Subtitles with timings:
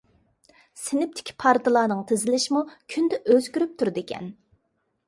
[0.83, 2.65] سىنىپتىكى پارتىلارنىڭ تىزىلىشىمۇ
[2.95, 4.35] كۈندە ئۆزگىرىپ تۇرىدىكەن.